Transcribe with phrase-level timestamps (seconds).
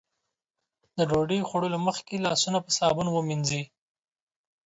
[0.97, 3.63] د ډوډۍ خوړلو مخکې لاسونه په صابون ومينځئ.